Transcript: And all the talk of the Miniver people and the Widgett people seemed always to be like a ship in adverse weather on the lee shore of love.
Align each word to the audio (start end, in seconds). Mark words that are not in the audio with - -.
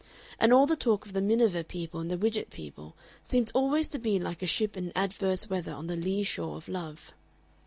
And 0.39 0.51
all 0.51 0.65
the 0.65 0.75
talk 0.75 1.05
of 1.05 1.13
the 1.13 1.21
Miniver 1.21 1.63
people 1.63 1.99
and 1.99 2.09
the 2.09 2.17
Widgett 2.17 2.49
people 2.49 2.95
seemed 3.23 3.51
always 3.53 3.87
to 3.89 3.99
be 3.99 4.17
like 4.17 4.41
a 4.41 4.47
ship 4.47 4.75
in 4.75 4.91
adverse 4.95 5.47
weather 5.47 5.73
on 5.73 5.85
the 5.85 5.95
lee 5.95 6.23
shore 6.23 6.57
of 6.57 6.67
love. 6.67 7.13